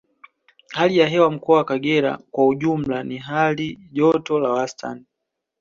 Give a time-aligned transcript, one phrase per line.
[0.71, 3.55] Hali ya hewa mkoa wa Kagera kwa ujumla ni ya
[3.91, 5.05] joto la wastani